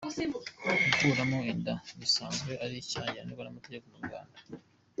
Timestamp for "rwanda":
4.07-4.37